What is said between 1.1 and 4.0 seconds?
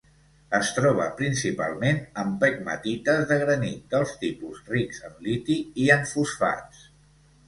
principalment en pegmatites de granit